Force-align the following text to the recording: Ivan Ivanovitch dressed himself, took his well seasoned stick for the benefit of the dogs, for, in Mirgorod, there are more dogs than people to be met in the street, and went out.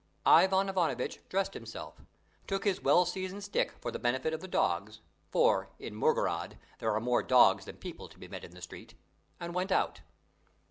Ivan 0.25 0.67
Ivanovitch 0.67 1.19
dressed 1.29 1.53
himself, 1.53 2.01
took 2.47 2.63
his 2.63 2.81
well 2.81 3.05
seasoned 3.05 3.43
stick 3.43 3.71
for 3.79 3.91
the 3.91 3.99
benefit 3.99 4.33
of 4.33 4.41
the 4.41 4.47
dogs, 4.47 4.99
for, 5.29 5.69
in 5.77 5.93
Mirgorod, 5.93 6.57
there 6.79 6.89
are 6.95 6.99
more 6.99 7.21
dogs 7.21 7.65
than 7.65 7.77
people 7.77 8.09
to 8.09 8.17
be 8.17 8.27
met 8.27 8.43
in 8.43 8.55
the 8.55 8.63
street, 8.63 8.95
and 9.39 9.53
went 9.53 9.71
out. 9.71 10.01